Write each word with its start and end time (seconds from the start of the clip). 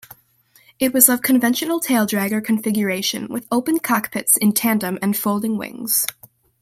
It 0.79 0.95
was 0.95 1.09
of 1.09 1.21
conventional 1.21 1.79
taildragger 1.79 2.43
configuration 2.43 3.27
with 3.27 3.45
open 3.51 3.77
cockpits 3.77 4.35
in 4.35 4.51
tandem 4.51 4.97
and 4.99 5.15
folding 5.15 5.59
wings. 5.59 6.07